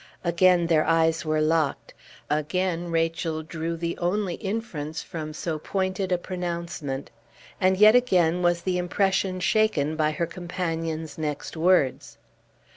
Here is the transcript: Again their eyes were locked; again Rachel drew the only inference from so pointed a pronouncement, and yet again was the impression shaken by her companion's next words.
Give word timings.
Again 0.23 0.65
their 0.65 0.83
eyes 0.83 1.25
were 1.25 1.41
locked; 1.41 1.93
again 2.27 2.89
Rachel 2.89 3.43
drew 3.43 3.77
the 3.77 3.95
only 3.99 4.33
inference 4.33 5.03
from 5.03 5.31
so 5.31 5.59
pointed 5.59 6.11
a 6.11 6.17
pronouncement, 6.17 7.11
and 7.61 7.77
yet 7.77 7.93
again 7.93 8.41
was 8.41 8.63
the 8.63 8.79
impression 8.79 9.39
shaken 9.39 9.95
by 9.95 10.09
her 10.09 10.25
companion's 10.25 11.19
next 11.19 11.55
words. 11.55 12.17